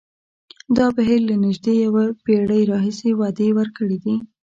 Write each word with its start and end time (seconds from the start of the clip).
دا 0.77 0.87
بهیر 0.95 1.21
له 1.29 1.35
نژدې 1.43 1.73
یوه 1.85 2.03
پېړۍ 2.23 2.61
راهیسې 2.71 3.09
وعدې 3.19 3.49
ورکړې 3.57 3.97
دي. 4.03 4.15